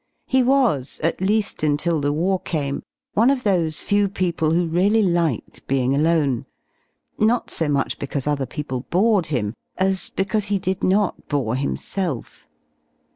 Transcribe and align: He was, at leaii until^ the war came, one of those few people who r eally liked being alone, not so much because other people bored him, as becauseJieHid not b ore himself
He 0.25 0.41
was, 0.41 0.99
at 1.03 1.19
leaii 1.19 1.63
until^ 1.77 2.01
the 2.01 2.11
war 2.11 2.39
came, 2.39 2.81
one 3.13 3.29
of 3.29 3.43
those 3.43 3.81
few 3.81 4.09
people 4.09 4.49
who 4.49 4.63
r 4.67 4.81
eally 4.81 5.07
liked 5.07 5.67
being 5.67 5.93
alone, 5.93 6.47
not 7.19 7.51
so 7.51 7.69
much 7.69 7.99
because 7.99 8.25
other 8.25 8.47
people 8.47 8.87
bored 8.89 9.27
him, 9.27 9.53
as 9.77 10.09
becauseJieHid 10.09 10.81
not 10.81 11.29
b 11.29 11.37
ore 11.37 11.55
himself 11.55 12.47